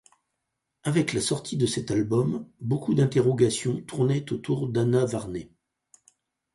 [0.81, 5.51] Avec la sortie de cet album, beaucoup d'interrogations tournaient autour d'Anna-Varney.